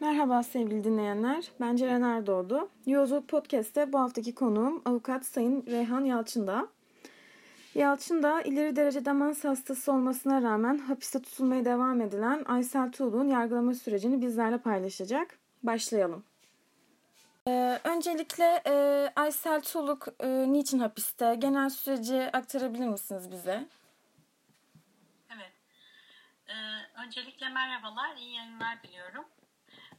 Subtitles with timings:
[0.00, 1.44] Merhaba sevgili dinleyenler.
[1.60, 2.68] Ben Ceren Erdoğdu.
[2.86, 6.68] Yolculuk Podcast'te bu haftaki konuğum avukat Sayın Reyhan Yalçın'da.
[7.74, 13.74] Yalçın da ileri derece demans hastası olmasına rağmen hapiste tutulmaya devam edilen Aysel Tuğlu'nun yargılama
[13.74, 15.38] sürecini bizlerle paylaşacak.
[15.62, 16.24] Başlayalım.
[17.48, 18.72] Ee, öncelikle e,
[19.16, 21.34] Aysel Tuğluk e, niçin hapiste?
[21.34, 23.66] Genel süreci aktarabilir misiniz bize?
[25.36, 25.52] Evet.
[26.48, 26.52] Ee,
[27.06, 29.24] öncelikle merhabalar, iyi yayınlar diliyorum.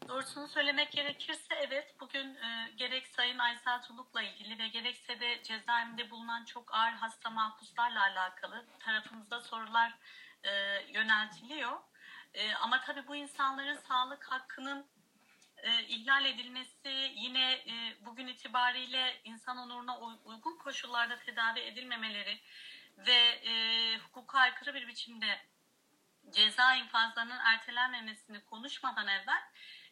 [0.07, 6.11] Doğrusunu söylemek gerekirse evet bugün e, gerek Sayın Aysel Tuluk'la ilgili ve gerekse de cezaevinde
[6.11, 9.93] bulunan çok ağır hasta mahpuslarla alakalı tarafımızda sorular
[10.43, 10.51] e,
[10.93, 11.79] yöneltiliyor.
[12.33, 14.85] E, ama tabii bu insanların sağlık hakkının
[15.57, 22.39] e, ihlal edilmesi yine e, bugün itibariyle insan onuruna uygun koşullarda tedavi edilmemeleri
[22.97, 25.39] ve e, hukuka aykırı bir biçimde
[26.31, 29.43] ceza infazlarının ertelenmemesini konuşmadan evvel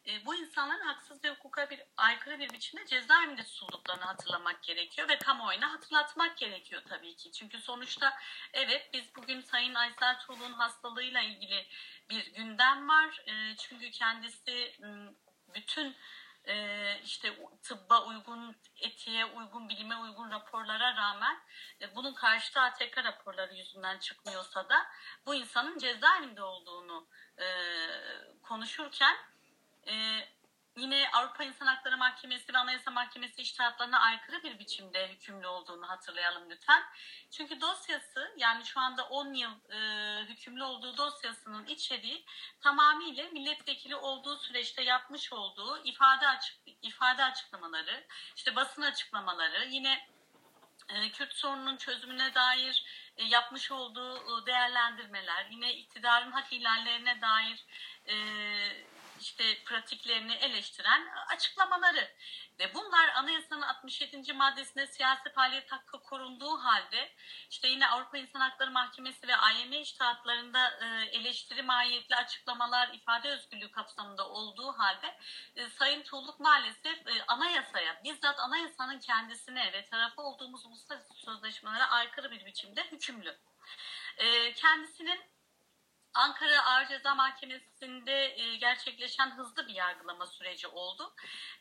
[0.07, 5.17] e, bu insanların haksız ve hukuka bir aykırı bir biçimde cezaevinde tutulduklarını hatırlamak gerekiyor ve
[5.17, 7.31] kamuoyuna hatırlatmak gerekiyor tabii ki.
[7.31, 8.17] Çünkü sonuçta
[8.53, 11.67] evet biz bugün Sayın Aysel Tuğlu'nun hastalığıyla ilgili
[12.09, 13.23] bir gündem var.
[13.27, 14.75] E, çünkü kendisi
[15.53, 15.95] bütün
[16.47, 21.39] e, işte tıbba uygun, etiğe uygun, bilime uygun raporlara rağmen
[21.81, 24.87] e, bunun karşıtı ATK raporları yüzünden çıkmıyorsa da
[25.25, 27.07] bu insanın cezaevinde olduğunu
[27.39, 27.45] e,
[28.41, 29.17] konuşurken
[29.87, 30.27] e,
[30.77, 36.49] yine Avrupa İnsan Hakları Mahkemesi ve Anayasa Mahkemesi iştahatlarına aykırı bir biçimde hükümlü olduğunu hatırlayalım
[36.49, 36.83] lütfen.
[37.31, 39.79] Çünkü dosyası yani şu anda 10 yıl e,
[40.25, 42.25] hükümlü olduğu dosyasının içeriği
[42.61, 50.07] tamamıyla milletvekili olduğu süreçte yapmış olduğu ifade açık ifade açıklamaları, işte basın açıklamaları, yine
[50.89, 52.85] e, Kürt sorununun çözümüne dair
[53.17, 57.65] e, yapmış olduğu e, değerlendirmeler, yine iktidarın hak ihlallerine dair
[58.05, 58.15] e,
[59.21, 62.09] işte pratiklerini eleştiren açıklamaları
[62.59, 64.33] ve bunlar anayasanın 67.
[64.33, 67.11] maddesinde siyasi faaliyet hakkı korunduğu halde
[67.49, 73.71] işte yine Avrupa İnsan Hakları Mahkemesi ve AYM iştahatlarında e, eleştiri mahiyetli açıklamalar ifade özgürlüğü
[73.71, 75.17] kapsamında olduğu halde
[75.55, 82.31] e, Sayın Tuğluk maalesef e, anayasaya bizzat anayasanın kendisine ve tarafı olduğumuz uluslararası sözleşmelere aykırı
[82.31, 83.37] bir biçimde hükümlü.
[84.55, 85.19] Kendisinin
[86.17, 91.13] Ankara Ağır Ceza Mahkemesi'nde e, gerçekleşen hızlı bir yargılama süreci oldu.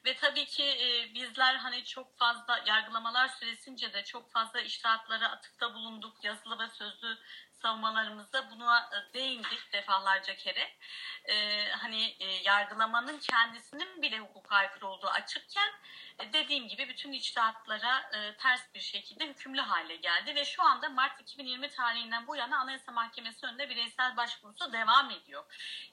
[0.05, 5.75] Ve tabii ki e, bizler hani çok fazla yargılamalar süresince de çok fazla iştahatlara atıkta
[5.75, 6.25] bulunduk.
[6.25, 7.19] Yazılı ve sözlü
[7.63, 10.77] savunmalarımızda buna e, değindik defalarca kere.
[11.25, 15.71] Ee, hani e, yargılamanın kendisinin bile hukuka aykırı olduğu açıkken
[16.19, 20.89] e, dediğim gibi bütün içtihatlara e, ters bir şekilde hükümlü hale geldi ve şu anda
[20.89, 25.45] Mart 2020 tarihinden bu yana Anayasa Mahkemesi önünde bireysel başvurusu devam ediyor.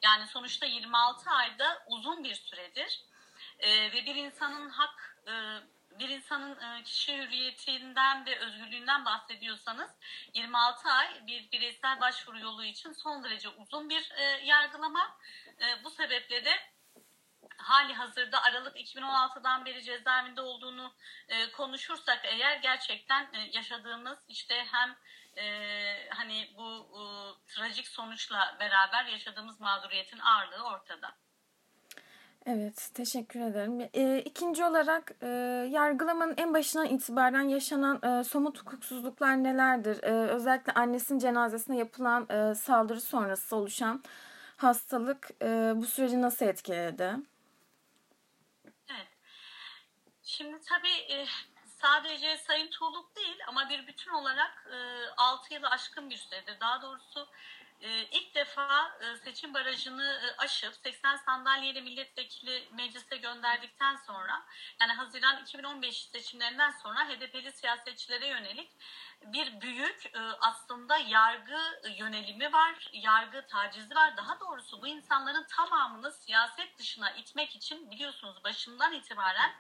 [0.02, 3.02] Yani sonuçta 26 ayda uzun bir süredir
[3.60, 5.34] e, ve bir insanın hak e,
[6.00, 9.92] bir insanın e, kişi hürriyetinden ve özgürlüğünden bahsediyorsanız
[10.34, 15.18] 26 ay bir bireysel başvuru yolu için son derece uzun bir e, yargılama.
[15.62, 16.52] E, bu sebeple de
[17.58, 20.94] hali hazırda Aralık 2016'dan beri cezaevinde olduğunu
[21.54, 24.96] konuşursak eğer gerçekten yaşadığımız işte hem
[26.10, 26.90] hani bu
[27.48, 31.16] trajik sonuçla beraber yaşadığımız mağduriyetin ağırlığı ortada.
[32.46, 33.90] Evet, teşekkür ederim.
[33.94, 35.28] E, ikinci olarak e,
[35.72, 40.04] yargılamanın en başından itibaren yaşanan e, somut hukuksuzluklar nelerdir?
[40.04, 44.04] E, özellikle annesinin cenazesine yapılan e, saldırı sonrası oluşan
[44.58, 47.16] hastalık e, bu süreci nasıl etkiledi?
[48.66, 49.08] Evet.
[50.24, 51.26] Şimdi tabii e,
[51.82, 54.78] sadece Sayın Tuğluk değil ama bir bütün olarak e,
[55.18, 56.60] 6 yılı aşkın bir süredir.
[56.60, 57.28] Daha doğrusu
[57.88, 64.46] ilk defa e, seçim barajını e, aşıp 80 sandalyeyle milletvekili meclise gönderdikten sonra
[64.82, 68.72] yani Haziran 2015 seçimlerinden sonra HDP'li siyasetçilere yönelik
[69.22, 70.12] bir büyük
[70.42, 74.18] aslında yargı yönelimi var, yargı tacizi var.
[74.18, 79.52] Daha doğrusu bu insanların tamamını siyaset dışına itmek için biliyorsunuz başından itibaren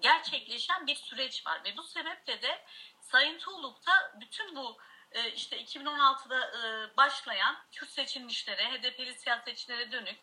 [0.00, 1.64] gerçekleşen bir süreç var.
[1.64, 2.64] Ve bu sebeple de
[3.00, 4.78] Sayın Tuğluk da bütün bu
[5.16, 10.18] e, işte 2016'da e, başlayan Kürt seçilmişlere, HDP'li siyasetçilere dönük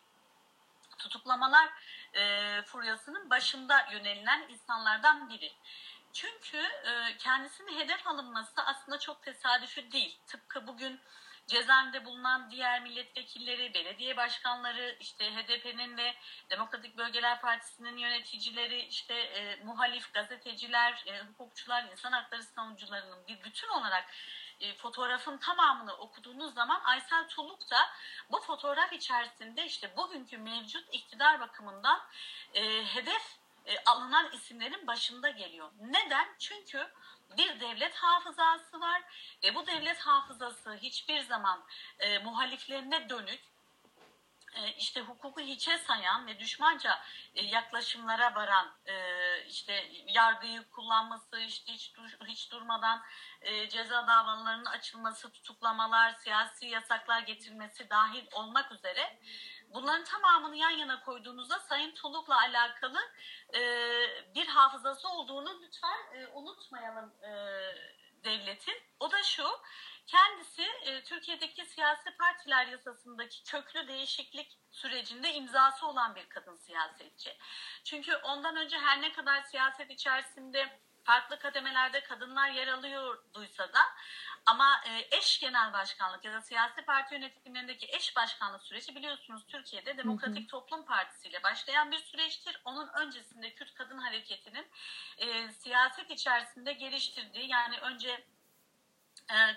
[0.97, 1.69] tutuklamalar
[2.13, 5.53] e, furyasının başında yönelilen insanlardan biri.
[6.13, 10.19] Çünkü e, kendisinin hedef alınması aslında çok tesadüfi değil.
[10.27, 10.99] Tıpkı bugün
[11.47, 16.15] cezaevinde bulunan diğer milletvekilleri, belediye başkanları, işte HDP'nin ve
[16.49, 23.67] Demokratik Bölgeler Partisi'nin yöneticileri, işte e, muhalif gazeteciler, e, hukukçular, insan hakları savunucularının bir bütün
[23.67, 24.05] olarak
[24.63, 27.89] e, fotoğrafın tamamını okuduğunuz zaman Aysel Tulluk da
[28.31, 32.01] bu fotoğraf içerisinde işte bugünkü mevcut iktidar bakımından
[32.53, 35.71] e, hedef e, alınan isimlerin başında geliyor.
[35.81, 36.27] Neden?
[36.39, 36.87] Çünkü
[37.37, 39.01] bir devlet hafızası var
[39.43, 41.63] ve bu devlet hafızası hiçbir zaman
[41.99, 43.52] e, muhaliflerine dönük
[44.77, 46.99] işte hukuku hiçe sayan ve düşmanca
[47.35, 48.95] e, yaklaşımlara varan e,
[49.45, 51.93] işte yargıyı kullanması işte hiç,
[52.27, 53.01] hiç durmadan
[53.69, 59.19] ceza davalarının açılması tutuklamalar siyasi yasaklar getirmesi dahil olmak üzere
[59.69, 62.99] bunların tamamını yan yana koyduğunuzda Sayın Tuluk'la alakalı
[64.35, 67.13] bir hafızası olduğunu lütfen unutmayalım
[68.23, 68.75] devletin.
[68.99, 69.47] O da şu
[70.07, 77.37] Kendisi e, Türkiye'deki siyasi partiler yasasındaki köklü değişiklik sürecinde imzası olan bir kadın siyasetçi.
[77.83, 83.79] Çünkü ondan önce her ne kadar siyaset içerisinde farklı kademelerde kadınlar yer alıyorduysa da
[84.45, 89.97] ama e, eş genel başkanlık ya da siyasi parti yönetimlerindeki eş başkanlık süreci biliyorsunuz Türkiye'de
[89.97, 92.61] Demokratik Toplum Partisi ile başlayan bir süreçtir.
[92.65, 94.67] Onun öncesinde Kürt Kadın Hareketi'nin
[95.17, 98.25] e, siyaset içerisinde geliştirdiği yani önce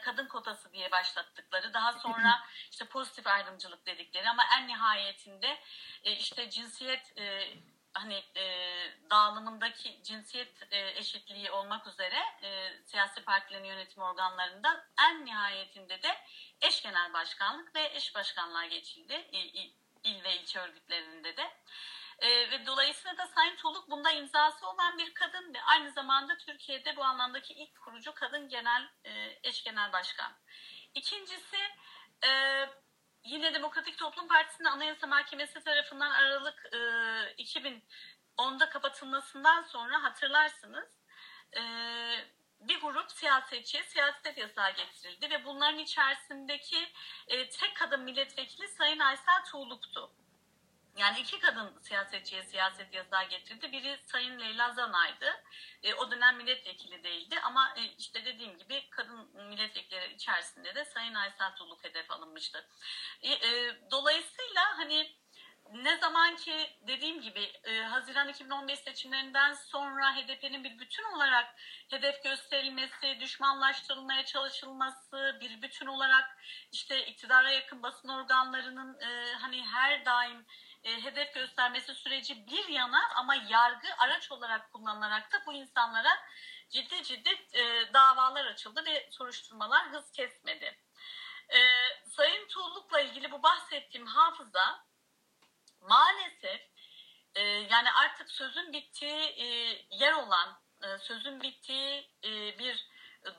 [0.04, 2.40] kadın kotası diye başlattıkları daha sonra
[2.70, 5.58] işte pozitif ayrımcılık dedikleri ama en nihayetinde
[6.04, 7.48] e, işte cinsiyet e,
[7.94, 8.24] hani
[9.10, 12.18] dağılımındaki cinsiyet eşitliği olmak üzere
[12.84, 16.18] siyasi partilerin yönetim organlarında en nihayetinde de
[16.60, 19.28] eş genel başkanlık ve eş başkanlığa geçildi
[20.06, 21.50] il ve ilçe örgütlerinde de.
[22.18, 26.96] E, ve dolayısıyla da Sayın Toluk bunda imzası olan bir kadın ve aynı zamanda Türkiye'de
[26.96, 30.32] bu anlamdaki ilk kurucu kadın genel e, eş genel başkan.
[30.94, 31.56] İkincisi
[32.24, 32.30] e,
[33.24, 36.76] yine Demokratik Toplum Partisi'nin Anayasa Mahkemesi tarafından Aralık e,
[37.42, 40.88] 2010'da kapatılmasından sonra hatırlarsınız
[41.56, 41.62] e,
[42.60, 46.92] bir grup siyasetçi siyaset yasağı getirildi ve bunların içerisindeki
[47.28, 50.12] e, tek kadın milletvekili Sayın Aysel Tuğluk'tu.
[50.96, 53.72] Yani iki kadın siyasetçiye siyaset yasağı getirdi.
[53.72, 55.42] Biri Sayın Leyla Zanay'dı.
[55.82, 61.14] E, o dönem milletvekili değildi ama e, işte dediğim gibi kadın milletvekilleri içerisinde de Sayın
[61.14, 62.68] Aysel Tuluk hedef alınmıştı.
[63.22, 65.16] E, e, dolayısıyla hani
[65.72, 71.54] ne zaman ki dediğim gibi e, Haziran 2015 seçimlerinden sonra HDP'nin bir bütün olarak
[71.90, 76.38] hedef gösterilmesi, düşmanlaştırılmaya çalışılması, bir bütün olarak
[76.72, 80.46] işte iktidara yakın basın organlarının e, hani her daim
[80.86, 86.10] e, hedef göstermesi süreci bir yana ama yargı araç olarak kullanılarak da bu insanlara
[86.70, 90.78] ciddi ciddi e, davalar açıldı ve soruşturmalar hız kesmedi.
[91.48, 91.58] E,
[92.04, 94.86] Sayın Tuğluk'la ilgili bu bahsettiğim hafıza
[95.80, 96.60] maalesef
[97.34, 99.46] e, yani artık sözün bittiği e,
[99.90, 102.86] yer olan, e, sözün bittiği e, bir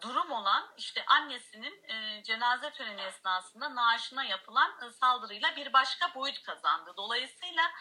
[0.02, 6.44] durum olan işte annesinin e, cenaze töreni esnasında naaşına yapılan e, saldırıyla bir başka boyut
[6.44, 6.94] kazandı.
[6.98, 7.72] Dolayısıyla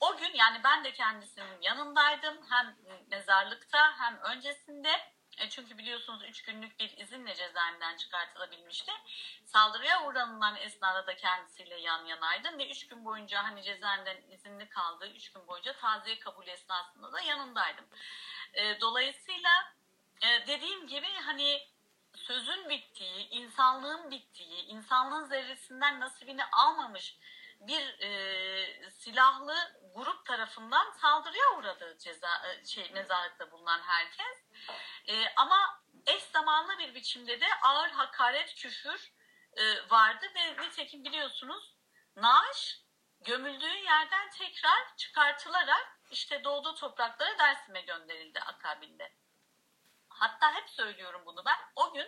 [0.00, 2.76] o gün yani ben de kendisinin yanındaydım hem
[3.10, 4.90] mezarlıkta hem öncesinde
[5.38, 8.92] e, çünkü biliyorsunuz 3 günlük bir izinle cezaevinden çıkartılabilmişti.
[9.44, 15.08] Saldırıya uğranılan esnada da kendisiyle yan yanaydım ve 3 gün boyunca hani cezaevinden izinli kaldığı
[15.08, 17.84] 3 gün boyunca taziye kabul esnasında da yanındaydım.
[18.80, 19.50] Dolayısıyla
[20.22, 21.68] e, dediğim gibi hani
[22.14, 27.18] sözün bittiği, insanlığın bittiği, insanlığın zerresinden nasibini almamış
[27.60, 29.54] bir e, silahlı
[29.94, 34.44] grup tarafından saldırıya uğradı ceza e, şey mezarlıkta bulunan herkes.
[35.08, 39.12] E, ama eş zamanlı bir biçimde de ağır hakaret, küfür
[39.56, 41.74] e, vardı ve nitekim biliyorsunuz
[42.16, 42.80] naaş
[43.20, 49.12] gömüldüğü yerden tekrar çıkartılarak işte doğduğu topraklara Dersim'e gönderildi akabinde.
[50.18, 51.56] Hatta hep söylüyorum bunu ben.
[51.76, 52.06] O gün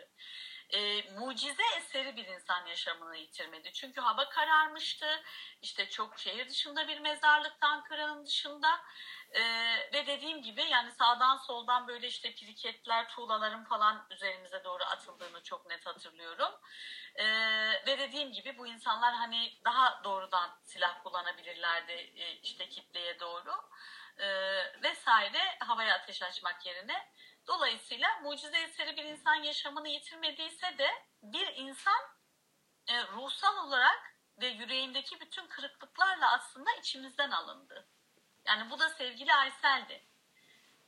[0.71, 3.73] e, mucize eseri bir insan yaşamını yitirmedi.
[3.73, 5.23] Çünkü hava kararmıştı.
[5.63, 8.81] İşte çok şehir dışında bir mezarlıkta Ankara'nın dışında.
[9.31, 9.43] E,
[9.93, 15.67] ve dediğim gibi yani sağdan soldan böyle işte piriketler, tuğlaların falan üzerimize doğru atıldığını çok
[15.67, 16.53] net hatırlıyorum.
[17.15, 17.25] E,
[17.87, 23.53] ve dediğim gibi bu insanlar hani daha doğrudan silah kullanabilirlerdi e, işte kitleye doğru.
[24.19, 24.29] E,
[24.83, 27.09] vesaire havaya ateş açmak yerine
[27.49, 30.89] Dolayısıyla mucize eseri bir insan yaşamını yitirmediyse de
[31.23, 32.01] bir insan
[32.89, 37.89] e, ruhsal olarak ve yüreğindeki bütün kırıklıklarla aslında içimizden alındı.
[38.47, 40.05] Yani bu da sevgili Aysel'di.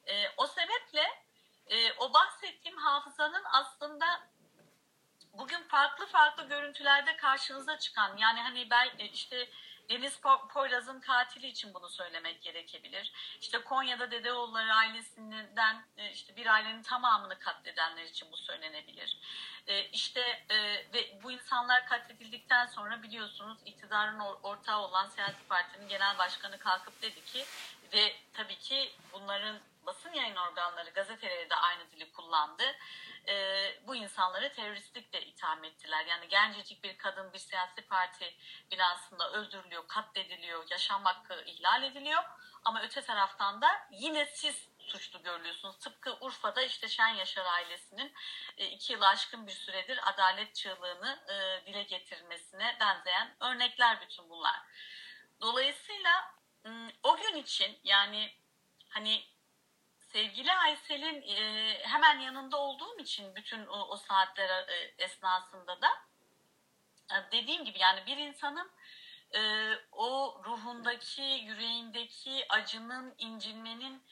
[0.07, 1.25] E, o sebeple
[1.67, 4.31] e, o bahsettiğim hafızanın aslında
[5.33, 9.51] bugün farklı farklı görüntülerde karşınıza çıkan yani hani ben e, işte
[9.91, 13.13] Deniz Poyraz'ın katili için bunu söylemek gerekebilir.
[13.41, 19.19] İşte Konya'da Dedeoğulları ailesinden e, işte bir ailenin tamamını katledenler için bu söylenebilir.
[19.67, 20.21] E, işte
[20.51, 20.57] e,
[20.95, 27.25] ve bu insanlar katledildikten sonra biliyorsunuz iktidarın ortağı olan siyasi partinin genel başkanı kalkıp dedi
[27.25, 27.45] ki
[27.93, 32.65] ve tabii ki bunların basın yayın organları gazeteleri de aynı dili kullandı
[33.29, 33.35] e,
[33.87, 36.07] bu insanları teröristlikle itham ettiler.
[36.07, 38.35] Yani gencecik bir kadın bir siyasi parti
[38.71, 42.23] binasında öldürülüyor, katlediliyor, yaşam hakkı ihlal ediliyor.
[42.65, 45.79] Ama öte taraftan da yine siz suçlu görülüyorsunuz.
[45.79, 48.13] Tıpkı Urfa'da işte Şen Yaşar ailesinin
[48.59, 54.61] e, iki yıl aşkın bir süredir adalet çığlığını e, dile getirmesine benzeyen örnekler bütün bunlar.
[55.41, 56.35] Dolayısıyla
[57.03, 58.31] o gün için yani
[58.89, 59.25] hani
[59.99, 65.89] sevgili Aysel'in e, hemen yanında olduğum için bütün o, o saatler e, esnasında da
[67.13, 68.71] e, dediğim gibi yani bir insanın
[69.35, 74.03] e, o ruhundaki, yüreğindeki acının, incinmenin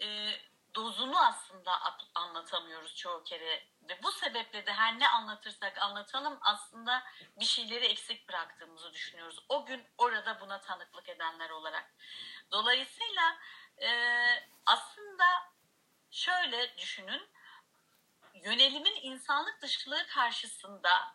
[0.00, 0.30] e,
[0.78, 1.72] dozunu aslında
[2.14, 3.66] anlatamıyoruz çoğu kere.
[3.82, 7.04] Ve bu sebeple de her ne anlatırsak anlatalım aslında
[7.40, 9.44] bir şeyleri eksik bıraktığımızı düşünüyoruz.
[9.48, 11.94] O gün orada buna tanıklık edenler olarak.
[12.52, 13.38] Dolayısıyla
[13.78, 13.90] e,
[14.66, 15.24] aslında
[16.10, 17.28] şöyle düşünün
[18.34, 21.14] yönelimin insanlık dışılığı karşısında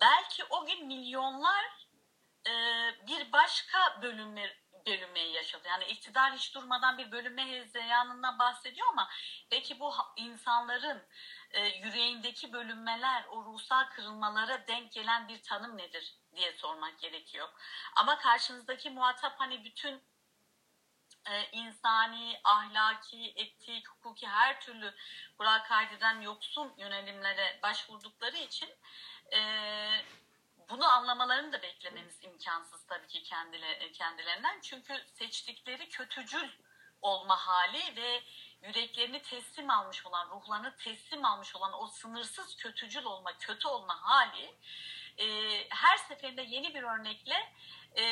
[0.00, 1.88] belki o gün milyonlar
[2.46, 2.52] e,
[3.06, 5.68] bir başka bölünme bölünmeyi yaşadı.
[5.68, 9.10] Yani iktidar hiç durmadan bir bölünme hezeyanından bahsediyor ama
[9.50, 11.02] peki bu insanların
[11.50, 17.48] e, yüreğindeki bölünmeler, o ruhsal kırılmalara denk gelen bir tanım nedir diye sormak gerekiyor.
[17.96, 20.02] Ama karşınızdaki muhatap hani bütün
[21.26, 24.94] e, insani, ahlaki, etik, hukuki her türlü
[25.38, 28.70] kural kaydeden yoksun yönelimlere başvurdukları için
[29.32, 29.40] e,
[30.68, 31.73] bunu anlamalarını da beklememiz
[32.44, 34.60] imkansız tabii ki kendile, kendilerinden.
[34.60, 36.48] Çünkü seçtikleri kötücül
[37.02, 38.22] olma hali ve
[38.62, 44.54] yüreklerini teslim almış olan, ruhlarını teslim almış olan o sınırsız kötücül olma, kötü olma hali
[45.18, 45.26] e,
[45.68, 47.52] her seferinde yeni bir örnekle
[47.98, 48.04] e,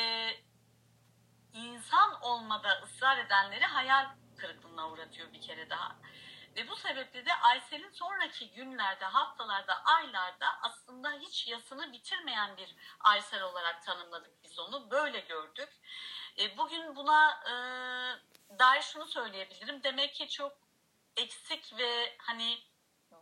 [1.53, 5.95] insan olmada ısrar edenleri hayal kırıklığına uğratıyor bir kere daha.
[6.55, 13.43] Ve bu sebeple de Aysel'in sonraki günlerde, haftalarda, aylarda aslında hiç yasını bitirmeyen bir Aysel
[13.43, 14.91] olarak tanımladık biz onu.
[14.91, 15.69] Böyle gördük.
[16.39, 17.53] E, bugün buna e,
[18.59, 19.83] dair şunu söyleyebilirim.
[19.83, 20.57] Demek ki çok
[21.17, 22.59] eksik ve hani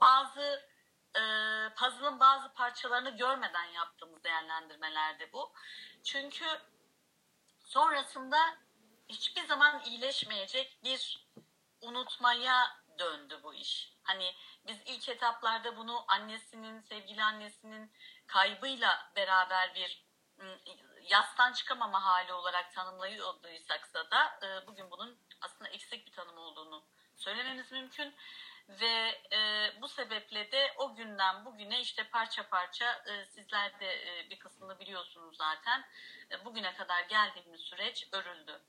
[0.01, 0.69] bazı
[1.15, 1.21] e,
[1.75, 5.53] puzzle'ın bazı parçalarını görmeden yaptığımız değerlendirmelerde bu.
[6.03, 6.45] Çünkü
[7.65, 8.37] sonrasında
[9.09, 11.27] hiçbir zaman iyileşmeyecek bir
[11.81, 13.93] unutmaya döndü bu iş.
[14.03, 14.35] Hani
[14.67, 17.91] biz ilk etaplarda bunu annesinin, sevgili annesinin
[18.27, 20.03] kaybıyla beraber bir
[20.39, 20.59] ıı,
[21.09, 26.83] yastan çıkamama hali olarak tanımlayıyorduysaksa da ıı, bugün bunun aslında eksik bir tanım olduğunu
[27.15, 28.13] söylememiz mümkün.
[28.69, 34.29] Ve e, bu sebeple de o günden bugüne işte parça parça e, sizler de e,
[34.29, 35.85] bir kısmını biliyorsunuz zaten.
[36.31, 38.61] E, bugüne kadar geldiğimiz süreç örüldü.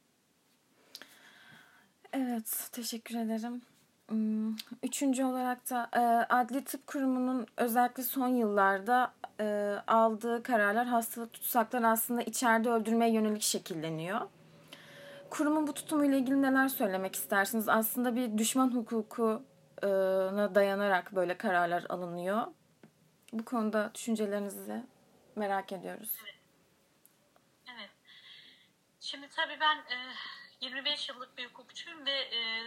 [2.12, 3.62] Evet, teşekkür ederim.
[4.08, 6.00] Hmm, üçüncü olarak da e,
[6.34, 13.42] Adli Tıp Kurumu'nun özellikle son yıllarda e, aldığı kararlar hastalık tutsaklar aslında içeride öldürmeye yönelik
[13.42, 14.20] şekilleniyor.
[15.30, 17.68] Kurumun bu tutumuyla ilgili neler söylemek istersiniz?
[17.68, 22.46] Aslında bir düşman hukukuna dayanarak böyle kararlar alınıyor.
[23.32, 24.84] Bu konuda düşüncelerinizi
[25.36, 26.16] merak ediyoruz.
[26.24, 26.34] Evet.
[27.76, 27.90] evet.
[29.00, 29.96] Şimdi tabii ben e,
[30.60, 32.62] 25 yıllık bir hukukçuyum ve e,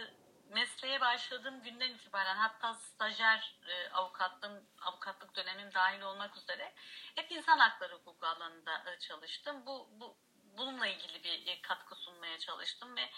[0.50, 6.72] mesleğe başladığım günden itibaren hatta stajyer e, avukatlığım, avukatlık dönemim dahil olmak üzere
[7.14, 9.66] hep insan hakları hukuku alanında e, çalıştım.
[9.66, 10.16] Bu, bu
[10.58, 13.10] bununla ilgili bir e, katkı sunmaya çalıştım ve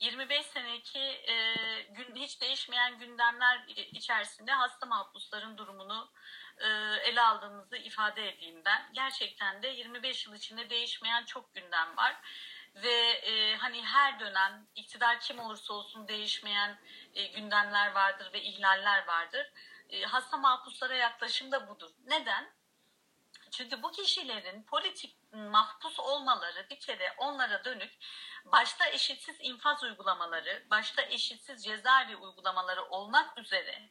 [0.00, 1.36] 25 seneki e,
[1.82, 6.10] gün hiç değişmeyen gündemler içerisinde hasta mahpusların durumunu
[6.58, 6.66] e,
[7.02, 8.90] ele aldığımızı ifade edeyim ben.
[8.92, 12.16] Gerçekten de 25 yıl içinde değişmeyen çok gündem var
[12.74, 16.78] ve e, hani her dönem iktidar kim olursa olsun değişmeyen
[17.14, 19.52] e, gündemler vardır ve ihlaller vardır.
[19.88, 21.90] E, hasta mahpuslara yaklaşım da budur.
[22.06, 22.52] Neden?
[23.50, 27.98] Çünkü bu kişilerin politik mahpus olmaları bir kere onlara dönük
[28.44, 33.90] başta eşitsiz infaz uygulamaları, başta eşitsiz cezaevi uygulamaları olmak üzere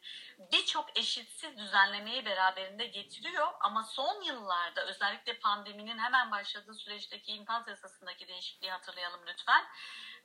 [0.52, 3.48] birçok eşitsiz düzenlemeyi beraberinde getiriyor.
[3.60, 9.66] Ama son yıllarda özellikle pandeminin hemen başladığı süreçteki infaz yasasındaki değişikliği hatırlayalım lütfen.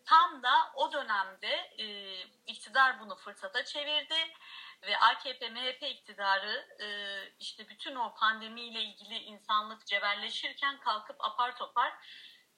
[0.06, 1.86] Tam da o dönemde e,
[2.46, 4.14] iktidar bunu fırsata çevirdi
[4.82, 6.88] ve AKP MHP iktidarı e,
[7.40, 11.92] işte bütün o pandemiyle ilgili insanlık cebelleşirken kalkıp apar topar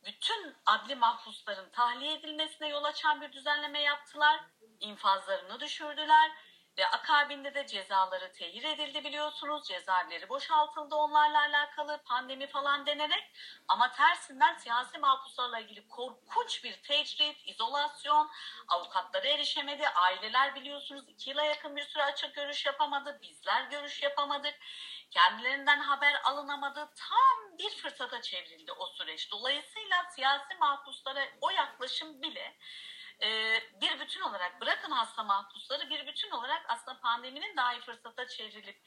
[0.05, 4.41] bütün adli mahpusların tahliye edilmesine yol açan bir düzenleme yaptılar.
[4.81, 6.33] İnfazlarını düşürdüler
[6.79, 9.69] ve akabinde de cezaları tehir edildi biliyorsunuz.
[9.69, 13.31] Cezaevleri boşaltıldı onlarla alakalı pandemi falan denerek.
[13.69, 18.31] Ama tersinden siyasi mahpuslarla ilgili korkunç bir tecrit, izolasyon,
[18.69, 19.89] avukatlara erişemedi.
[19.89, 23.19] Aileler biliyorsunuz iki yıla yakın bir süre açık görüş yapamadı.
[23.23, 24.55] Bizler görüş yapamadık.
[25.11, 26.91] Kendilerinden haber alınamadı.
[26.97, 29.31] Tam bir fırsata çevrildi o süreç.
[29.31, 32.57] Dolayısıyla siyasi mahpuslara o yaklaşım bile
[33.23, 38.83] e, bir bütün olarak bırakın hasta mahpusları bir bütün olarak aslında pandeminin dahi fırsata çevrilip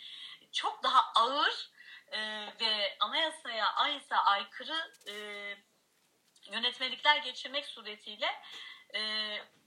[0.52, 1.70] çok daha ağır
[2.12, 2.20] e,
[2.62, 5.16] ve anayasaya aysa aykırı e,
[6.52, 8.42] yönetmelikler geçirmek suretiyle
[8.96, 9.02] e,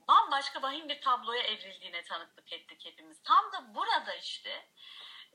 [0.08, 3.22] bambaşka vahim bir tabloya evrildiğine tanıklık ettik hepimiz.
[3.22, 4.68] Tam da burada işte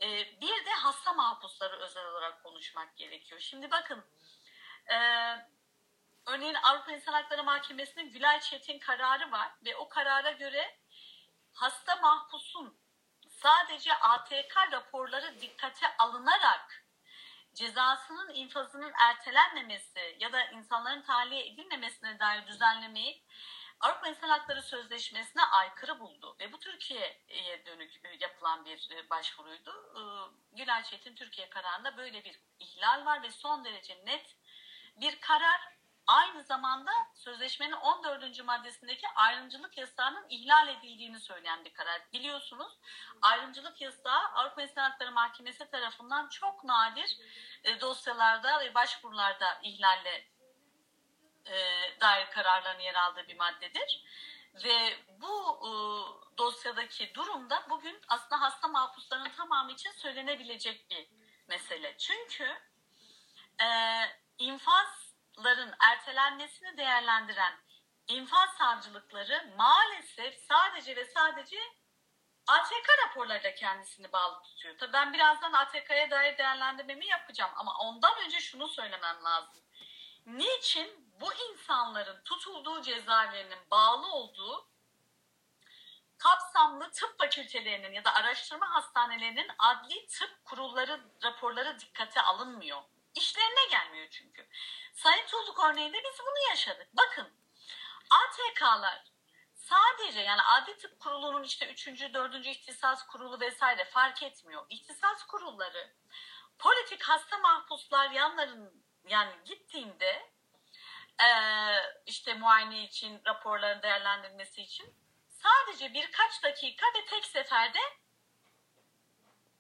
[0.02, 0.08] e,
[0.42, 3.42] bir de hasta mahpusları özel olarak konuşmak gerekiyor.
[3.42, 4.06] Şimdi bakın
[6.30, 10.80] Örneğin Avrupa İnsan Hakları Mahkemesi'nin Gülay Çetin kararı var ve o karara göre
[11.54, 12.80] hasta mahpusun
[13.30, 16.86] sadece ATK raporları dikkate alınarak
[17.54, 23.24] cezasının infazının ertelenmemesi ya da insanların tahliye edilmemesine dair düzenlemeyi
[23.80, 29.94] Avrupa İnsan Hakları Sözleşmesi'ne aykırı buldu ve bu Türkiye'ye dönük yapılan bir başvuruydu.
[30.52, 34.36] Gülay Çetin Türkiye kararında böyle bir ihlal var ve son derece net
[34.96, 35.79] bir karar
[36.10, 38.44] aynı zamanda sözleşmenin 14.
[38.44, 42.02] maddesindeki ayrımcılık yasağının ihlal edildiğini söyleyen bir karar.
[42.14, 42.74] Biliyorsunuz
[43.22, 47.18] ayrımcılık yasağı Avrupa İnsan Hakları Mahkemesi tarafından çok nadir
[47.64, 50.28] e, dosyalarda ve başvurularda ihlalle
[51.46, 51.56] e,
[52.02, 54.04] dair kararların yer aldığı bir maddedir.
[54.64, 55.72] Ve bu e,
[56.38, 61.08] dosyadaki durumda bugün aslında hasta mahpusların tamamı için söylenebilecek bir
[61.48, 61.98] mesele.
[61.98, 62.58] Çünkü
[63.62, 63.68] e,
[64.38, 65.09] infaz
[65.44, 67.54] ların ertelenmesini değerlendiren
[68.08, 71.58] infaz savcılıkları maalesef sadece ve sadece
[72.48, 74.78] ATK raporlarıyla kendisini bağlı tutuyor.
[74.78, 79.62] Tabii ben birazdan ATK'ya dair değerlendirmemi yapacağım ama ondan önce şunu söylemem lazım.
[80.26, 84.70] Niçin bu insanların tutulduğu cezaevlerinin bağlı olduğu
[86.18, 92.82] kapsamlı tıp fakültelerinin ya da araştırma hastanelerinin adli tıp kurulları raporları dikkate alınmıyor?
[93.16, 94.48] İşlerine gelmiyor çünkü.
[94.94, 96.88] Sayın Tuğluk örneğinde biz bunu yaşadık.
[96.94, 97.34] Bakın
[98.10, 99.04] ATK'lar
[99.56, 101.88] sadece yani Adli Tıp Kurulu'nun işte 3.
[101.88, 102.46] 4.
[102.46, 104.66] ihtisas kurulu vesaire fark etmiyor.
[104.70, 105.94] İhtisas kurulları
[106.60, 110.32] politik hasta mahpuslar yanların yani gittiğinde
[112.06, 114.96] işte muayene için raporların değerlendirmesi için
[115.30, 117.80] sadece birkaç dakika ve tek seferde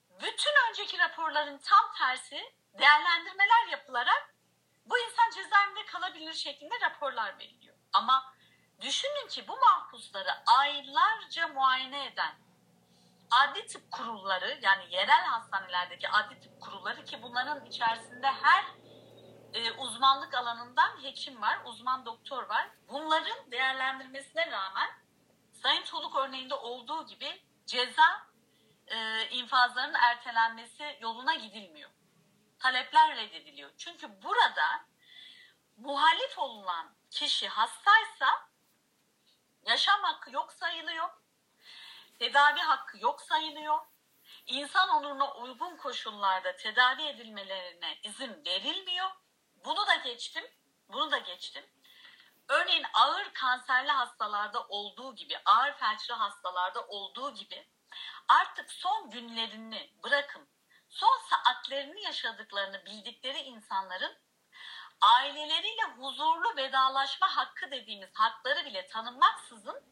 [0.09, 4.33] bütün önceki raporların tam tersi değerlendirmeler yapılarak
[4.85, 7.75] bu insan cezaevinde kalabilir şeklinde raporlar veriliyor.
[7.93, 8.33] Ama
[8.81, 12.35] düşünün ki bu mahpusları aylarca muayene eden
[13.31, 18.65] adli tıp kurulları yani yerel hastanelerdeki adli tıp kurulları ki bunların içerisinde her
[19.53, 22.69] e, uzmanlık alanından hekim var, uzman doktor var.
[22.89, 24.89] Bunların değerlendirmesine rağmen
[25.63, 28.27] Sayın Çoluk örneğinde olduğu gibi ceza
[28.87, 31.89] e, infazlarının ertelenmesi yoluna gidilmiyor
[32.59, 33.71] talepler reddediliyor.
[33.77, 34.85] Çünkü burada
[35.77, 38.49] muhalif olunan kişi hastaysa
[39.65, 41.09] yaşam hakkı yok sayılıyor.
[42.19, 43.79] Tedavi hakkı yok sayılıyor.
[44.45, 49.09] İnsan onuruna uygun koşullarda tedavi edilmelerine izin verilmiyor.
[49.65, 50.43] Bunu da geçtim.
[50.89, 51.65] Bunu da geçtim.
[52.49, 57.67] Örneğin ağır kanserli hastalarda olduğu gibi, ağır felçli hastalarda olduğu gibi
[58.27, 60.49] artık son günlerini bırakın
[60.89, 64.17] son saatlerini yaşadıklarını bildikleri insanların
[65.01, 69.83] aileleriyle huzurlu vedalaşma hakkı dediğimiz hakları bile tanınmaksızın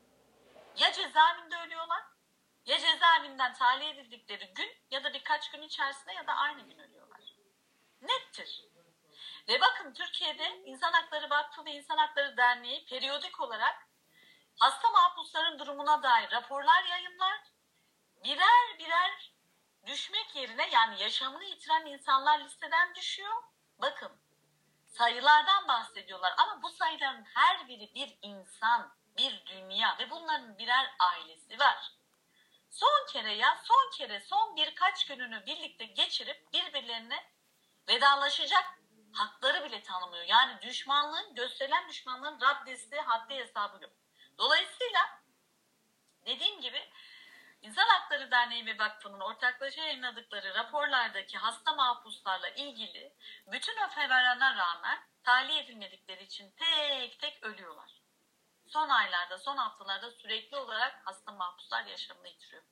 [0.77, 2.03] ya cezaevinde ölüyorlar
[2.65, 7.21] ya cezaevinden tahliye edildikleri gün ya da birkaç gün içerisinde ya da aynı gün ölüyorlar.
[8.01, 8.63] Nettir.
[9.47, 13.87] Ve bakın Türkiye'de İnsan Hakları Vakfı ve İnsan Hakları Derneği periyodik olarak
[14.59, 17.41] hasta mahpusların durumuna dair raporlar yayınlar.
[18.23, 19.36] Birer birer
[19.87, 23.43] düşmek yerine yani yaşamını yitiren insanlar listeden düşüyor.
[23.81, 24.11] Bakın
[24.85, 31.59] sayılardan bahsediyorlar ama bu sayıların her biri bir insan, bir dünya ve bunların birer ailesi
[31.59, 31.91] var.
[32.69, 37.23] Son kere ya son kere son birkaç gününü birlikte geçirip birbirlerine
[37.87, 38.79] vedalaşacak
[39.13, 40.23] hakları bile tanımıyor.
[40.23, 43.91] Yani düşmanlığın gösterilen düşmanlığın raddesi haddi hesabı yok.
[44.37, 45.21] Dolayısıyla
[46.25, 46.89] dediğim gibi
[47.61, 53.15] İnsan Hakları Derneği ve Vakfı'nın ortaklaşa yayınladıkları raporlardaki hasta mahpuslarla ilgili
[53.47, 58.01] bütün o feverana rağmen tahliye edilmedikleri için tek tek ölüyorlar.
[58.67, 62.63] Son aylarda, son haftalarda sürekli olarak hasta mahpuslar yaşamını yitiriyor.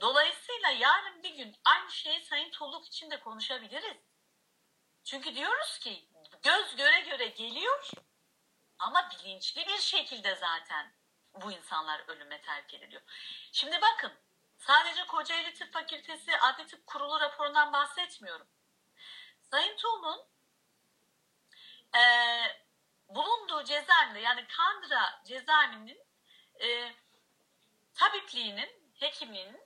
[0.00, 3.96] Dolayısıyla yarın bir gün aynı şeyi Sayın Tuğluk için de konuşabiliriz.
[5.04, 6.08] Çünkü diyoruz ki
[6.42, 7.90] göz göre göre geliyor
[8.78, 10.99] ama bilinçli bir şekilde zaten
[11.34, 13.02] bu insanlar ölüme terk ediliyor.
[13.52, 14.12] Şimdi bakın
[14.58, 18.46] sadece Kocaeli Tıp Fakültesi Adli Tıp Kurulu raporundan bahsetmiyorum.
[19.50, 20.26] Sayın Tuğ'un
[21.96, 22.02] e,
[23.08, 26.06] bulunduğu cezaevinde yani Kandıra cezaevinin
[26.60, 26.94] e,
[27.94, 29.60] tabipliğinin, hekimliğinin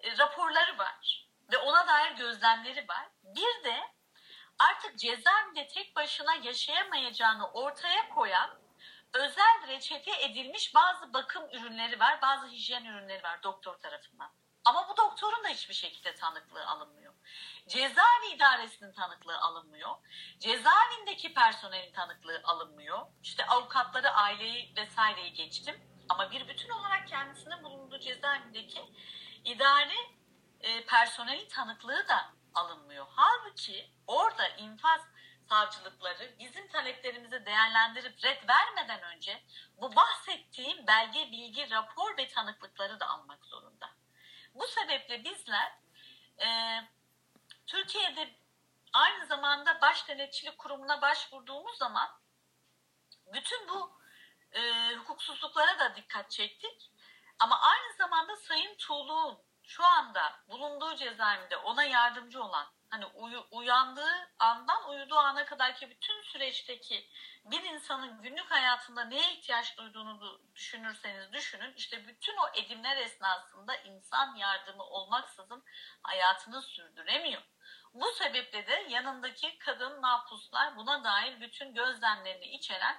[0.00, 3.08] e, raporları var ve ona dair gözlemleri var.
[3.22, 3.92] Bir de
[4.58, 8.57] artık cezaevinde tek başına yaşayamayacağını ortaya koyan
[9.12, 14.30] özel reçete edilmiş bazı bakım ürünleri var, bazı hijyen ürünleri var doktor tarafından.
[14.64, 17.14] Ama bu doktorun da hiçbir şekilde tanıklığı alınmıyor.
[17.68, 19.90] Cezaevi idaresinin tanıklığı alınmıyor.
[20.38, 23.06] Cezaevindeki personelin tanıklığı alınmıyor.
[23.22, 25.80] İşte avukatları, aileyi vesaireyi geçtim.
[26.08, 28.80] Ama bir bütün olarak kendisinin bulunduğu cezaevindeki
[29.44, 30.18] idari
[30.60, 33.06] e, personelin tanıklığı da alınmıyor.
[33.10, 35.00] Halbuki orada infaz
[35.48, 39.42] savcılıkları bizim taleplerimizi değerlendirip red vermeden önce
[39.76, 43.90] bu bahsettiğim belge, bilgi, rapor ve tanıklıkları da almak zorunda.
[44.54, 45.72] Bu sebeple bizler
[46.40, 46.48] e,
[47.66, 48.34] Türkiye'de
[48.92, 52.08] aynı zamanda baş denetçilik kurumuna başvurduğumuz zaman
[53.26, 53.98] bütün bu
[54.52, 56.90] e, hukuksuzluklara da dikkat çektik.
[57.38, 64.30] Ama aynı zamanda Sayın Tuğlu'nun şu anda bulunduğu cezaevinde ona yardımcı olan hani uyu, uyandığı
[64.38, 67.08] andan uyuduğu ana kadar ki bütün süreçteki
[67.44, 74.36] bir insanın günlük hayatında neye ihtiyaç duyduğunu düşünürseniz düşünün işte bütün o edimler esnasında insan
[74.36, 75.64] yardımı olmaksızın
[76.02, 77.42] hayatını sürdüremiyor.
[77.94, 82.96] Bu sebeple de yanındaki kadın mahpuslar buna dair bütün gözlemlerini içeren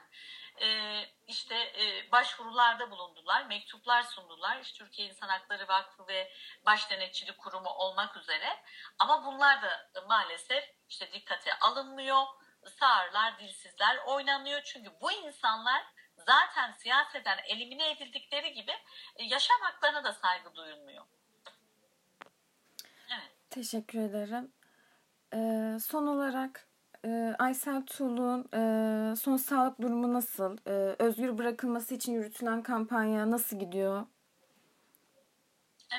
[0.62, 4.60] e, işte e, başvurularda bulundular, mektuplar sundular.
[4.60, 6.32] İşte Türkiye İnsan Hakları Vakfı ve
[6.66, 8.64] Baş Denetçilik Kurumu olmak üzere.
[9.00, 12.24] Ama bunlar da maalesef işte dikkate alınmıyor.
[12.80, 14.62] Sağırlar, dilsizler oynanıyor.
[14.64, 15.84] Çünkü bu insanlar
[16.18, 18.72] zaten siyaseten elimine edildikleri gibi
[19.16, 21.06] e, yaşam haklarına da saygı duyulmuyor.
[23.10, 23.32] Evet.
[23.50, 24.54] Teşekkür ederim.
[25.34, 26.69] Ee, son olarak
[27.06, 30.58] e, Aysel Tuğlu'nun e, son sağlık durumu nasıl?
[30.68, 34.06] E, özgür bırakılması için yürütülen kampanya nasıl gidiyor?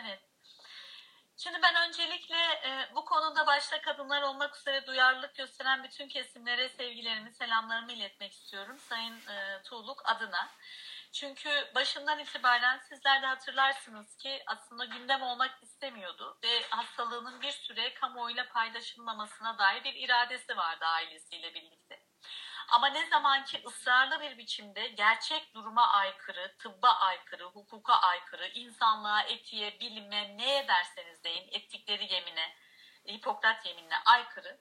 [0.05, 0.21] Evet.
[1.37, 7.33] Şimdi ben öncelikle e, bu konuda başta kadınlar olmak üzere duyarlılık gösteren bütün kesimlere sevgilerimi,
[7.33, 8.79] selamlarımı iletmek istiyorum.
[8.79, 10.49] Sayın e, Tuğluk adına.
[11.13, 17.95] Çünkü başından itibaren sizler de hatırlarsınız ki aslında gündem olmak istemiyordu ve hastalığının bir süre
[17.95, 22.01] kamuoyuyla paylaşılmamasına dair bir iradesi vardı ailesiyle birlikte.
[22.69, 29.23] Ama ne zaman ki ısrarlı bir biçimde gerçek duruma aykırı, tıbba aykırı, hukuka aykırı, insanlığa,
[29.23, 32.57] etiğe, bilime, neye derseniz deyin, ettikleri yemine,
[33.09, 34.61] Hipokrat yeminine aykırı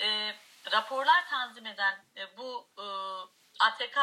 [0.00, 0.34] e,
[0.72, 2.84] raporlar tanzim eden e, bu e,
[3.60, 3.98] ATK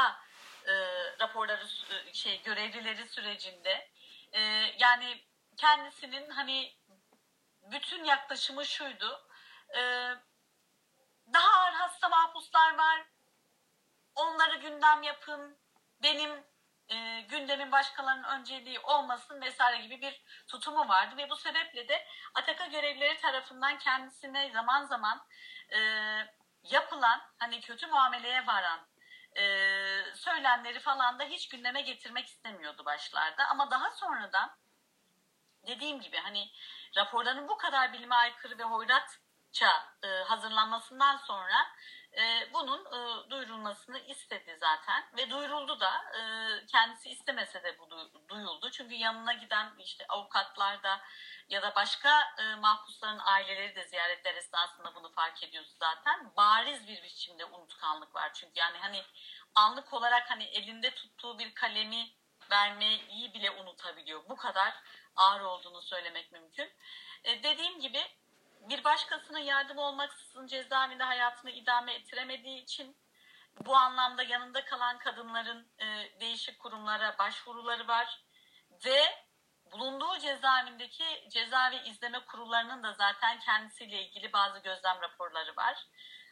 [0.70, 0.74] e,
[1.20, 3.90] raporları e, şey görevlileri sürecinde
[4.32, 4.42] e,
[4.80, 5.24] yani
[5.58, 6.74] kendisinin hani
[7.72, 9.28] bütün yaklaşımı şuydu
[9.76, 9.82] e,
[11.34, 13.06] daha ağır hasta mahpuslar var
[14.16, 15.58] onları gündem yapın
[16.04, 16.44] benim
[16.90, 22.66] e, gündemin başkalarının önceliği olmasın vesaire gibi bir tutumu vardı ve bu sebeple de Ataka
[22.66, 25.26] görevlileri tarafından kendisine zaman zaman
[25.70, 25.80] e,
[26.64, 28.89] yapılan hani kötü muameleye varan
[29.40, 29.46] e,
[30.16, 33.48] söylemleri falan da hiç gündeme getirmek istemiyordu başlarda.
[33.48, 34.58] Ama daha sonradan
[35.68, 36.50] dediğim gibi hani
[36.98, 41.56] raporların bu kadar bilime aykırı ve hoyratça e, hazırlanmasından sonra
[42.18, 46.22] e, bunun e, duyurulmasını istedi zaten ve duyuruldu da e,
[46.66, 47.90] kendisi istemese de bu
[48.30, 48.72] duyuldu.
[48.72, 51.02] Çünkü yanına giden işte avukatlar da
[51.50, 56.36] ya da başka e, mahpusların aileleri de ziyaretler esnasında bunu fark ediyoruz zaten.
[56.38, 59.04] Bariz bir biçimde unutkanlık var çünkü yani hani
[59.56, 62.12] anlık olarak hani elinde tuttuğu bir kalemi
[62.52, 64.30] vermeyi bile unutabiliyor.
[64.30, 64.74] Bu kadar
[65.16, 66.72] ağır olduğunu söylemek mümkün.
[67.24, 68.02] E, dediğim gibi
[68.70, 72.98] bir başkasına yardım olmaksızın cezaevinde hayatını idame ettiremediği için
[73.66, 75.86] bu anlamda yanında kalan kadınların e,
[76.20, 78.24] değişik kurumlara başvuruları var
[78.86, 79.26] ve
[79.72, 85.88] bulunduğu cezaevindeki cezaevi izleme kurullarının da zaten kendisiyle ilgili bazı gözlem raporları var.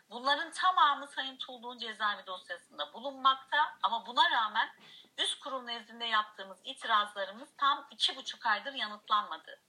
[0.10, 4.70] Bunların tamamı Sayın Tuğlu'nun cezaevi dosyasında bulunmakta ama buna rağmen
[5.18, 9.62] üst kurum nezdinde yaptığımız itirazlarımız tam iki buçuk aydır yanıtlanmadı.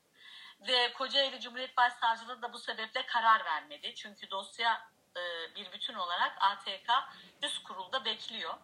[0.60, 3.94] Ve Kocaeli Cumhuriyet Başsavcılığı da bu sebeple karar vermedi.
[3.94, 6.90] Çünkü dosya e, bir bütün olarak ATK
[7.42, 8.54] üst kurulda bekliyor.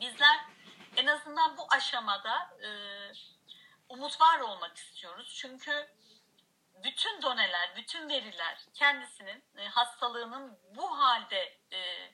[0.00, 0.40] Bizler
[0.96, 2.68] en azından bu aşamada e,
[3.88, 5.34] umut var olmak istiyoruz.
[5.36, 5.88] Çünkü
[6.84, 12.10] bütün doneler, bütün veriler kendisinin e, hastalığının bu halde e,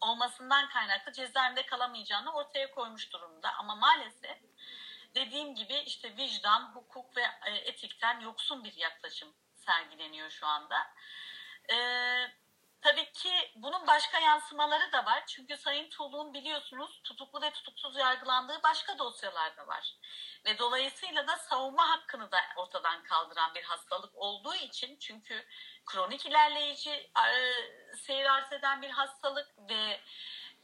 [0.00, 3.52] olmasından kaynaklı cezaevinde kalamayacağını ortaya koymuş durumda.
[3.58, 4.38] Ama maalesef
[5.14, 10.76] dediğim gibi işte vicdan, hukuk ve e, etikten yoksun bir yaklaşım sergileniyor şu anda.
[11.70, 12.26] Ee,
[12.80, 15.24] tabii ki bunun başka yansımaları da var.
[15.26, 19.94] Çünkü Sayın Tuğlu'nun biliyorsunuz tutuklu ve tutuksuz yargılandığı başka dosyalar da var.
[20.44, 25.46] Ve dolayısıyla da savunma hakkını da ortadan kaldıran bir hastalık olduğu için çünkü
[25.86, 27.54] kronik ilerleyici e,
[27.96, 30.00] seyir arz eden bir hastalık ve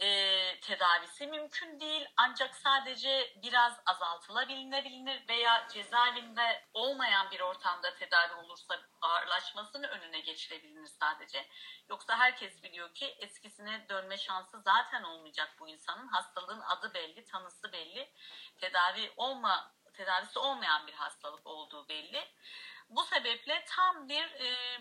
[0.00, 2.07] e, tedavisi mümkün değil.
[2.16, 11.46] Ancak sadece biraz azaltılabilinebilir veya cezaevinde olmayan bir ortamda tedavi olursa ağırlaşmasının önüne geçilebilir sadece.
[11.88, 16.09] Yoksa herkes biliyor ki eskisine dönme şansı zaten olmayacak bu insanın.
[16.09, 18.12] Hastalığın adı belli, tanısı belli.
[18.61, 22.28] Tedavi olma tedavisi olmayan bir hastalık olduğu belli.
[22.88, 24.78] Bu sebeple tam bir e,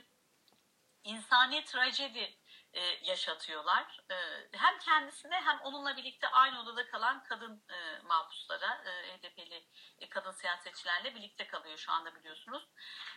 [1.04, 2.38] insani trajedi
[2.74, 4.00] e, yaşatıyorlar.
[4.12, 4.16] E,
[4.52, 9.68] hem kendisine hem onunla birlikte aynı odada kalan kadın e, mahpuslara, e, HDP'li
[10.00, 12.70] e, kadın siyasetçilerle birlikte kalıyor şu anda biliyorsunuz.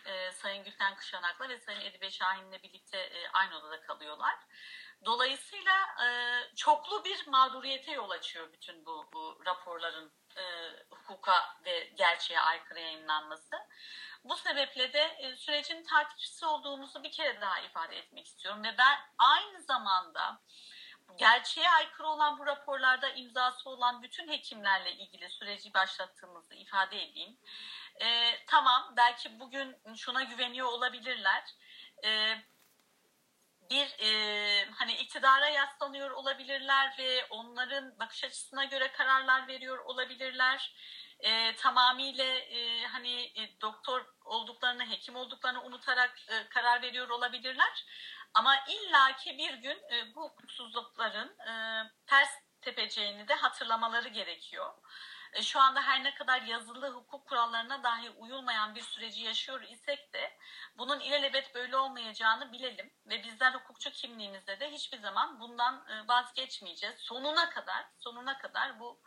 [0.05, 4.35] E, Sayın Gülten Kışanak'la ve Sayın Edibe Şahin'le birlikte e, aynı odada kalıyorlar.
[5.05, 6.07] Dolayısıyla e,
[6.55, 10.43] çoklu bir mağduriyete yol açıyor bütün bu, bu raporların e,
[10.89, 13.55] hukuka ve gerçeğe aykırı yayınlanması.
[14.23, 18.99] Bu sebeple de e, sürecin takipçisi olduğumuzu bir kere daha ifade etmek istiyorum ve ben
[19.17, 20.41] aynı zamanda
[21.15, 27.37] gerçeğe aykırı olan bu raporlarda imzası olan bütün hekimlerle ilgili süreci başlattığımızı ifade edeyim.
[28.01, 31.43] E, tamam belki bugün şuna güveniyor olabilirler.
[32.05, 32.37] E,
[33.69, 40.75] bir e, hani iktidara yaslanıyor olabilirler ve onların bakış açısına göre kararlar veriyor olabilirler
[41.19, 47.85] e, tamamıyla e, hani e, doktor olduklarını, hekim olduklarını unutarak e, karar veriyor olabilirler.
[48.33, 52.29] Ama illaki bir gün e, bu hukuksuzlukların e, ters
[52.61, 54.73] tepeceğini de hatırlamaları gerekiyor.
[55.33, 60.13] E, şu anda her ne kadar yazılı hukuk kurallarına dahi uyulmayan bir süreci yaşıyor isek
[60.13, 60.37] de
[60.77, 66.99] bunun ilelebet böyle olmayacağını bilelim ve bizler hukukçu kimliğimizde de hiçbir zaman bundan e, vazgeçmeyeceğiz.
[66.99, 69.01] Sonuna kadar, sonuna kadar bu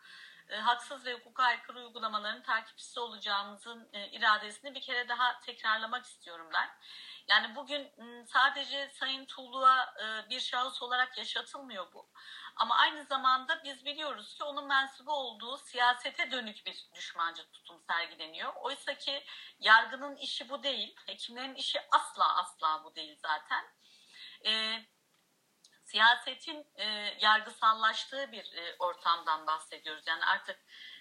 [0.50, 6.48] e, haksız ve hukuka aykırı uygulamaların takipçisi olacağımızın e, iradesini bir kere daha tekrarlamak istiyorum
[6.54, 6.70] ben.
[7.28, 7.92] Yani bugün
[8.26, 12.10] sadece Sayın Tuğlu'ya e, bir şahıs olarak yaşatılmıyor bu.
[12.56, 18.52] Ama aynı zamanda biz biliyoruz ki onun mensubu olduğu siyasete dönük bir düşmancı tutum sergileniyor.
[18.54, 19.24] Oysa ki
[19.58, 23.64] yargının işi bu değil, hekimlerin işi asla asla bu değil zaten.
[24.46, 24.84] Ee,
[25.90, 26.84] siyasetin e,
[27.20, 30.06] yargısallaştığı bir e, ortamdan bahsediyoruz.
[30.06, 30.58] Yani artık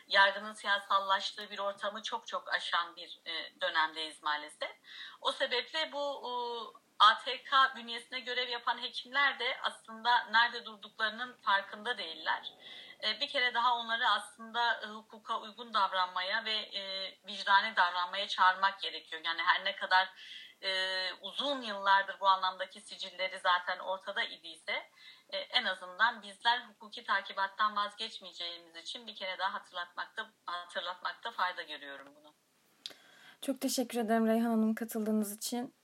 [0.08, 4.72] yargının siyasallaştığı bir ortamı çok çok aşan bir e, dönemdeyiz maalesef.
[5.22, 6.32] O sebeple bu e,
[7.00, 12.54] ATK bünyesine görev yapan hekimler de aslında nerede durduklarının farkında değiller.
[13.04, 18.82] E, bir kere daha onları aslında e, hukuka uygun davranmaya ve e, vicdani davranmaya çağırmak
[18.82, 19.22] gerekiyor.
[19.26, 20.10] Yani her ne kadar
[20.62, 24.90] e, uzun yıllardır bu anlamdaki sicilleri zaten ortada idiyse
[25.30, 32.16] e, en azından bizler hukuki takibattan vazgeçmeyeceğimiz için bir kere daha hatırlatmakta hatırlatmakta fayda görüyorum
[32.16, 32.34] bunu.
[33.42, 35.76] Çok teşekkür ederim Reyhan Hanım katıldığınız için.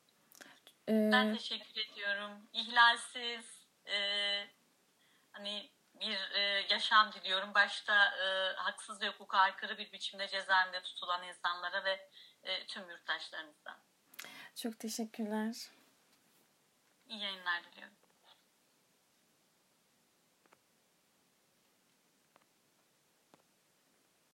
[0.90, 1.10] Ee...
[1.12, 2.32] Ben teşekkür ediyorum.
[2.54, 3.98] İhlalsiz e,
[5.32, 7.54] hani bir e, yaşam diliyorum.
[7.54, 12.10] Başta e, haksız ve hukuka aykırı bir biçimde cezaevinde tutulan insanlara ve
[12.44, 13.80] e, tüm yurttaşlarımıza.
[14.56, 15.72] Çok teşekkürler.
[17.10, 17.95] İyi yayınlar diliyorum.